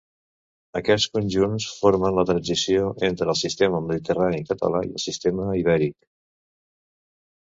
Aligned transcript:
Aquests 0.79 1.09
conjunts 1.17 1.67
formen 1.81 2.15
la 2.19 2.23
transició 2.29 2.87
entre 3.09 3.29
el 3.33 3.37
sistema 3.43 3.81
Mediterrani 3.89 4.41
Català 4.53 4.81
i 4.89 4.91
el 4.97 5.03
sistema 5.05 5.45
Ibèric. 5.63 5.97